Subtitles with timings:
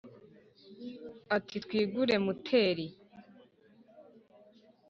[1.37, 2.85] ati: twigure muteri,